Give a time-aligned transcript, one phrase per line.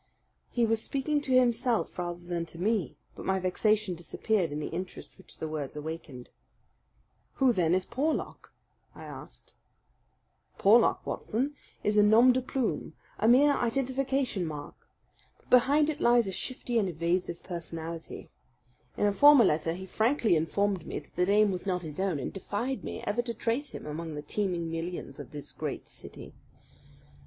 [0.49, 4.69] He was speaking to himself rather than to me; but my vexation disappeared in the
[4.71, 6.29] interest which the words awakened.
[7.33, 8.51] "Who then is Porlock?"
[8.95, 9.53] I asked.
[10.57, 11.53] "Porlock, Watson,
[11.83, 14.73] is a nom de plume, a mere identification mark;
[15.37, 18.31] but behind it lies a shifty and evasive personality.
[18.97, 22.17] In a former letter he frankly informed me that the name was not his own,
[22.17, 26.33] and defied me ever to trace him among the teeming millions of this great city.